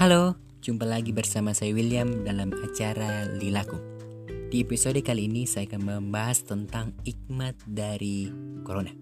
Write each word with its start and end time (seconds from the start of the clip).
Halo, 0.00 0.32
jumpa 0.64 0.88
lagi 0.88 1.12
bersama 1.12 1.52
saya 1.52 1.76
William 1.76 2.24
dalam 2.24 2.56
acara 2.56 3.28
Lilaku. 3.36 3.76
Di 4.48 4.64
episode 4.64 4.96
kali 5.04 5.28
ini 5.28 5.44
saya 5.44 5.68
akan 5.68 5.82
membahas 5.84 6.40
tentang 6.40 6.96
hikmat 7.04 7.52
dari 7.68 8.32
Corona. 8.64 8.96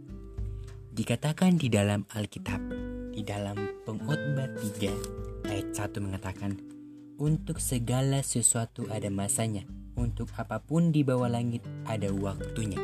Dikatakan 0.90 1.54
di 1.54 1.70
dalam 1.70 2.02
Alkitab, 2.02 2.58
di 3.14 3.22
dalam 3.22 3.78
pengkhotbah 3.86 4.58
3 4.58 5.46
ayat 5.46 5.70
1 5.70 6.02
mengatakan, 6.02 6.58
Untuk 7.22 7.62
segala 7.62 8.18
sesuatu 8.26 8.90
ada 8.90 9.06
masanya, 9.06 9.62
untuk 9.94 10.34
apa 10.34 10.58
pun 10.58 10.90
di 10.90 11.06
bawah 11.06 11.30
langit 11.30 11.62
ada 11.86 12.10
waktunya. 12.10 12.82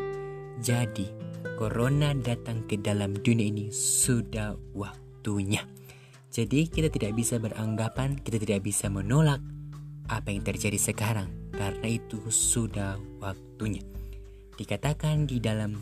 Jadi, 0.63 1.11
Corona 1.59 2.15
datang 2.15 2.63
ke 2.71 2.79
dalam 2.79 3.19
dunia 3.19 3.51
ini 3.51 3.75
sudah 3.75 4.55
waktunya. 4.71 5.67
Jadi 6.35 6.67
kita 6.67 6.91
tidak 6.91 7.15
bisa 7.15 7.39
beranggapan, 7.39 8.19
kita 8.19 8.43
tidak 8.43 8.67
bisa 8.67 8.91
menolak 8.91 9.39
apa 10.11 10.35
yang 10.35 10.43
terjadi 10.43 10.75
sekarang 10.75 11.31
karena 11.55 11.87
itu 11.87 12.19
sudah 12.27 12.99
waktunya. 13.23 13.87
Dikatakan 14.59 15.31
di 15.31 15.39
dalam 15.39 15.79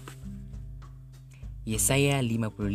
Yesaya 1.64 2.20
55 2.20 2.68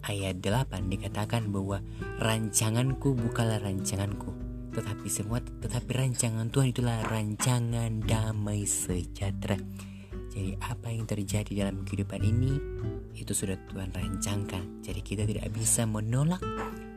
ayat 0.00 0.36
8 0.40 0.88
dikatakan 0.88 1.52
bahwa 1.52 1.84
rancanganku 2.24 3.12
bukanlah 3.12 3.60
rancanganku 3.60 4.32
tetapi 4.70 5.10
semua 5.10 5.42
tetapi 5.42 5.90
rancangan 5.90 6.46
Tuhan 6.48 6.70
itulah 6.72 7.04
rancangan 7.04 8.00
damai 8.06 8.64
sejahtera. 8.64 9.60
Jadi 10.30 10.54
apa 10.62 10.94
yang 10.94 11.10
terjadi 11.10 11.66
dalam 11.66 11.82
kehidupan 11.82 12.22
ini 12.22 12.52
itu 13.18 13.34
sudah 13.34 13.58
Tuhan 13.66 13.90
rancangkan. 13.90 14.82
Jadi 14.82 15.00
kita 15.02 15.26
tidak 15.26 15.50
bisa 15.50 15.82
menolak 15.84 16.40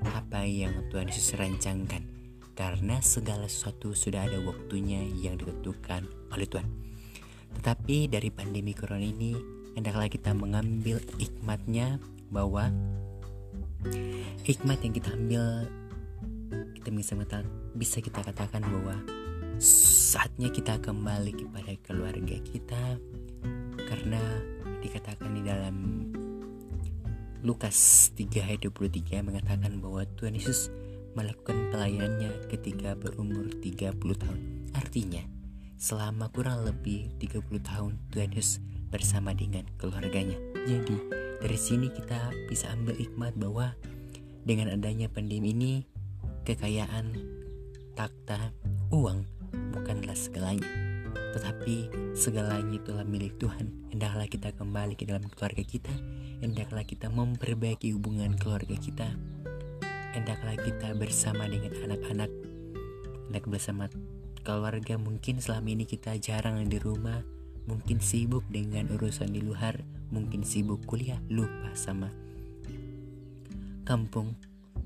apa 0.06 0.46
yang 0.46 0.86
Tuhan 0.94 1.10
Yesus 1.10 1.34
rancangkan 1.34 2.06
karena 2.54 3.02
segala 3.02 3.50
sesuatu 3.50 3.98
sudah 3.98 4.30
ada 4.30 4.38
waktunya 4.46 5.02
yang 5.18 5.42
ditentukan 5.42 6.06
oleh 6.30 6.46
Tuhan. 6.46 6.70
Tetapi 7.58 8.10
dari 8.10 8.30
pandemi 8.30 8.78
corona 8.78 9.02
ini 9.02 9.34
hendaklah 9.74 10.06
kita 10.10 10.38
mengambil 10.38 11.02
hikmatnya 11.18 11.98
bahwa 12.30 12.70
hikmat 14.46 14.78
yang 14.86 14.94
kita 14.94 15.10
ambil 15.14 15.44
kita 16.78 16.90
bisa 16.94 17.14
bisa 17.74 17.98
kita 17.98 18.22
katakan 18.22 18.62
bahwa 18.62 18.96
saatnya 19.62 20.50
kita 20.54 20.78
kembali 20.82 21.34
kepada 21.34 21.74
keluarga 21.82 22.38
kita 22.42 23.02
karena 24.04 24.20
dikatakan 24.84 25.32
di 25.32 25.48
dalam 25.48 25.76
Lukas 27.40 28.12
3 28.20 28.52
ayat 28.52 28.68
23 28.68 29.24
mengatakan 29.24 29.80
bahwa 29.80 30.04
Tuhan 30.20 30.36
Yesus 30.36 30.68
melakukan 31.16 31.72
pelayanannya 31.72 32.52
ketika 32.52 33.00
berumur 33.00 33.48
30 33.64 33.96
tahun. 33.96 34.40
Artinya, 34.76 35.24
selama 35.80 36.28
kurang 36.36 36.68
lebih 36.68 37.16
30 37.16 37.48
tahun 37.64 37.96
Tuhan 38.12 38.36
Yesus 38.36 38.60
bersama 38.92 39.32
dengan 39.32 39.64
keluarganya. 39.80 40.36
Jadi, 40.68 41.00
dari 41.40 41.56
sini 41.56 41.88
kita 41.88 42.36
bisa 42.52 42.76
ambil 42.76 43.00
hikmat 43.00 43.40
bahwa 43.40 43.72
dengan 44.44 44.68
adanya 44.68 45.08
pandemi 45.08 45.56
ini, 45.56 45.88
kekayaan, 46.44 47.16
takta, 47.96 48.52
uang 48.92 49.24
bukanlah 49.72 50.16
segalanya. 50.20 50.93
Tetapi 51.34 51.76
segalanya 52.18 52.78
itulah 52.78 53.06
milik 53.06 53.38
Tuhan. 53.38 53.70
Hendaklah 53.90 54.28
kita 54.30 54.50
kembali 54.54 54.98
ke 54.98 55.06
dalam 55.10 55.26
keluarga 55.30 55.64
kita 55.66 55.94
hendaklah 56.44 56.84
kita 56.84 57.08
memperbaiki 57.08 57.96
hubungan 57.96 58.36
keluarga 58.36 58.76
kita. 58.76 59.16
Hendaklah 60.12 60.60
kita 60.60 60.92
bersama 60.92 61.48
dengan 61.48 61.72
anak-anak, 61.88 62.30
hendak 63.32 63.48
bersama 63.48 63.88
keluarga. 64.44 65.00
Mungkin 65.00 65.40
selama 65.40 65.72
ini 65.72 65.88
kita 65.88 66.20
jarang 66.20 66.60
di 66.68 66.78
rumah, 66.78 67.24
mungkin 67.66 68.04
sibuk 68.04 68.44
dengan 68.52 68.92
urusan 68.92 69.32
di 69.32 69.40
luar, 69.40 69.80
mungkin 70.12 70.44
sibuk 70.44 70.84
kuliah, 70.84 71.18
lupa 71.32 71.72
sama 71.74 72.12
kampung. 73.88 74.36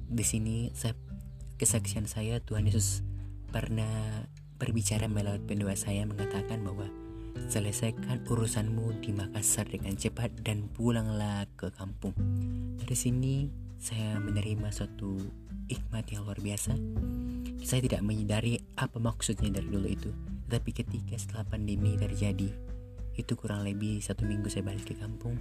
Di 0.07 0.24
sini 0.24 0.72
saya, 0.78 0.96
kesaksian 1.57 2.06
saya 2.06 2.40
Tuhan 2.40 2.69
Yesus 2.69 3.03
pernah 3.51 4.24
berbicara 4.57 5.06
melalui 5.06 5.41
pendoa 5.45 5.78
saya 5.78 6.03
mengatakan 6.03 6.66
bahwa 6.66 6.90
Selesaikan 7.47 8.25
urusanmu 8.28 9.00
di 9.00 9.13
Makassar 9.16 9.69
dengan 9.69 9.94
cepat 9.95 10.34
dan 10.44 10.68
pulanglah 10.73 11.45
ke 11.56 11.72
kampung. 11.72 12.12
Dari 12.81 12.97
sini 12.97 13.47
saya 13.78 14.18
menerima 14.18 14.68
suatu 14.73 15.16
hikmat 15.69 16.12
yang 16.12 16.28
luar 16.28 16.41
biasa. 16.41 16.75
Saya 17.63 17.79
tidak 17.85 18.01
menyadari 18.03 18.57
apa 18.75 18.97
maksudnya 18.97 19.53
dari 19.53 19.69
dulu 19.69 19.88
itu. 19.88 20.12
Tetapi 20.50 20.69
ketika 20.75 21.16
setelah 21.16 21.47
pandemi 21.47 21.95
terjadi, 21.95 22.51
itu 23.16 23.34
kurang 23.39 23.63
lebih 23.63 24.03
satu 24.03 24.28
minggu 24.28 24.51
saya 24.51 24.68
balik 24.68 24.91
ke 24.91 25.00
kampung. 25.00 25.39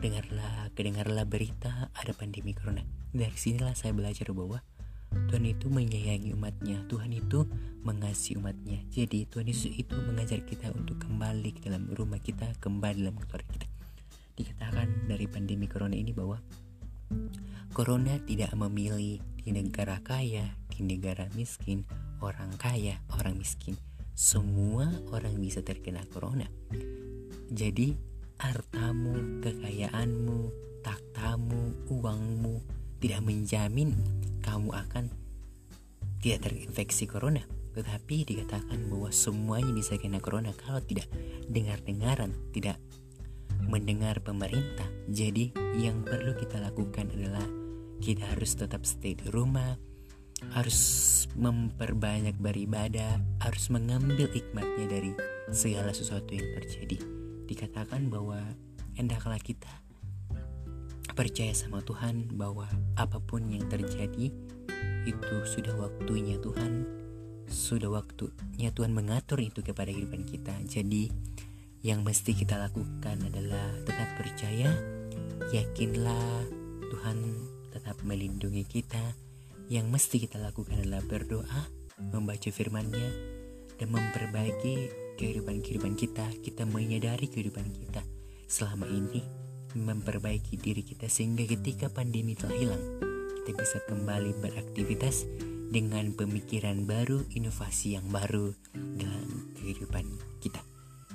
Dengarlah, 0.00 0.72
kedengarlah 0.72 1.28
berita 1.28 1.92
ada 1.92 2.12
pandemi 2.16 2.56
corona. 2.56 2.80
Dari 3.12 3.36
sinilah 3.36 3.76
saya 3.76 3.92
belajar 3.92 4.32
bahwa 4.32 4.64
Tuhan 5.10 5.46
itu 5.46 5.66
menyayangi 5.70 6.30
umatnya. 6.34 6.82
Tuhan 6.86 7.10
itu 7.14 7.46
mengasihi 7.82 8.38
umatnya. 8.38 8.78
Jadi 8.90 9.26
Tuhan 9.26 9.46
Yesus 9.50 9.74
itu 9.74 9.94
mengajar 9.98 10.42
kita 10.46 10.70
untuk 10.74 11.02
kembali 11.02 11.50
ke 11.54 11.66
dalam 11.66 11.90
rumah 11.94 12.18
kita 12.22 12.46
Kembali 12.58 13.06
dalam 13.06 13.18
keluarga 13.18 13.46
kita. 13.50 13.66
Dikatakan 14.38 15.10
dari 15.10 15.26
pandemi 15.26 15.66
corona 15.66 15.98
ini 15.98 16.14
bahwa 16.14 16.38
Corona 17.70 18.18
tidak 18.22 18.50
memilih 18.54 19.22
di 19.38 19.50
negara 19.50 20.02
kaya, 20.02 20.58
di 20.70 20.82
negara 20.82 21.26
miskin, 21.38 21.86
orang 22.22 22.50
kaya, 22.58 22.98
orang 23.14 23.38
miskin. 23.38 23.78
Semua 24.14 24.90
orang 25.14 25.38
bisa 25.38 25.62
terkena 25.62 26.02
corona. 26.10 26.46
Jadi 27.50 27.94
hartamu, 28.38 29.42
kekayaanmu, 29.42 30.40
taktamu, 30.82 31.90
uangmu 31.90 32.62
tidak 33.02 33.22
menjamin 33.26 33.94
kamu 34.42 34.72
akan 34.74 35.04
tidak 36.20 36.50
terinfeksi 36.50 37.08
corona. 37.08 37.44
Tetapi 37.70 38.26
dikatakan 38.26 38.90
bahwa 38.90 39.14
semuanya 39.14 39.70
bisa 39.70 39.94
kena 39.94 40.18
corona 40.18 40.50
kalau 40.58 40.82
tidak 40.82 41.06
dengar-dengaran 41.46 42.34
tidak 42.50 42.76
mendengar 43.64 44.18
pemerintah. 44.20 44.88
Jadi 45.06 45.54
yang 45.78 46.02
perlu 46.02 46.34
kita 46.34 46.58
lakukan 46.58 47.08
adalah 47.14 47.46
kita 48.00 48.26
harus 48.32 48.56
tetap 48.56 48.82
stay 48.88 49.14
di 49.14 49.28
rumah 49.28 49.76
harus 50.56 50.80
memperbanyak 51.36 52.32
beribadah 52.40 53.20
harus 53.44 53.68
mengambil 53.68 54.24
hikmatnya 54.32 54.86
dari 54.88 55.12
segala 55.52 55.92
sesuatu 55.92 56.32
yang 56.32 56.48
terjadi. 56.56 56.96
Dikatakan 57.44 58.08
bahwa 58.08 58.40
hendaklah 58.96 59.36
kita 59.36 59.68
percaya 61.20 61.52
sama 61.52 61.84
Tuhan 61.84 62.32
bahwa 62.32 62.64
apa 62.96 63.20
pun 63.20 63.44
yang 63.52 63.68
terjadi 63.68 64.32
itu 65.04 65.36
sudah 65.44 65.76
waktunya 65.76 66.40
Tuhan. 66.40 66.88
Sudah 67.44 67.92
waktunya 67.92 68.72
Tuhan 68.72 68.96
mengatur 68.96 69.44
itu 69.44 69.60
kepada 69.60 69.92
kehidupan 69.92 70.24
kita. 70.24 70.56
Jadi 70.64 71.12
yang 71.84 72.00
mesti 72.00 72.32
kita 72.32 72.56
lakukan 72.56 73.20
adalah 73.20 73.68
tetap 73.84 74.08
percaya 74.16 74.72
yakinlah 75.52 76.48
Tuhan 76.88 77.16
tetap 77.68 78.00
melindungi 78.00 78.64
kita. 78.64 79.12
Yang 79.68 79.86
mesti 79.92 80.24
kita 80.24 80.40
lakukan 80.40 80.80
adalah 80.80 81.04
berdoa 81.04 81.68
membaca 82.16 82.48
firman-Nya 82.48 83.08
dan 83.76 83.92
memperbaiki 83.92 84.88
kehidupan-kehidupan 85.20 86.00
kita. 86.00 86.32
Kita 86.40 86.64
menyadari 86.64 87.28
kehidupan 87.28 87.68
kita 87.76 88.00
selama 88.48 88.88
ini 88.88 89.39
memperbaiki 89.74 90.58
diri 90.58 90.82
kita 90.82 91.06
sehingga 91.06 91.46
ketika 91.46 91.90
pandemi 91.90 92.34
telah 92.34 92.56
hilang 92.56 92.84
kita 93.44 93.56
bisa 93.56 93.78
kembali 93.88 94.36
beraktivitas 94.38 95.26
dengan 95.70 96.10
pemikiran 96.14 96.82
baru, 96.82 97.22
inovasi 97.30 97.94
yang 97.94 98.06
baru 98.10 98.52
dalam 98.74 99.54
kehidupan 99.58 100.06
kita. 100.42 100.60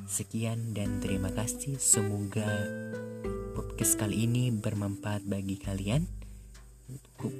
Sekian 0.07 0.71
dan 0.71 1.03
terima 1.03 1.29
kasih. 1.35 1.75
Semoga 1.75 2.47
podcast 3.53 3.99
kali 3.99 4.27
ini 4.27 4.49
bermanfaat 4.55 5.27
bagi 5.27 5.59
kalian. 5.59 6.07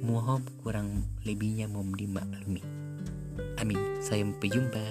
Mohon 0.04 0.44
kurang 0.60 0.88
lebihnya 1.24 1.68
mohon 1.72 1.96
dimaklumi. 1.96 2.62
Amin. 3.60 3.80
Sampai 4.04 4.48
jumpa. 4.52 4.84